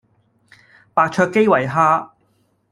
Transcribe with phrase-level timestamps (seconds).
[0.95, 2.09] 白灼基圍蝦